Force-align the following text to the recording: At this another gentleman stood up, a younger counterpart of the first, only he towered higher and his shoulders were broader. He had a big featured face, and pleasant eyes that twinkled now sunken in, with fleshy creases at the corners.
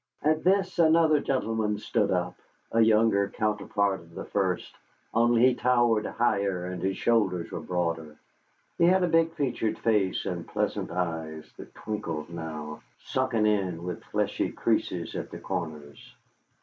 At 0.23 0.43
this 0.43 0.79
another 0.79 1.19
gentleman 1.19 1.77
stood 1.77 2.09
up, 2.09 2.33
a 2.71 2.81
younger 2.81 3.29
counterpart 3.29 3.99
of 3.99 4.15
the 4.15 4.25
first, 4.25 4.73
only 5.13 5.45
he 5.45 5.53
towered 5.53 6.07
higher 6.07 6.65
and 6.65 6.81
his 6.81 6.97
shoulders 6.97 7.51
were 7.51 7.59
broader. 7.59 8.15
He 8.79 8.85
had 8.85 9.03
a 9.03 9.07
big 9.07 9.33
featured 9.33 9.77
face, 9.77 10.25
and 10.25 10.47
pleasant 10.47 10.89
eyes 10.89 11.47
that 11.57 11.75
twinkled 11.75 12.31
now 12.31 12.81
sunken 13.03 13.45
in, 13.45 13.83
with 13.83 14.03
fleshy 14.05 14.51
creases 14.51 15.13
at 15.15 15.29
the 15.29 15.37
corners. 15.37 16.15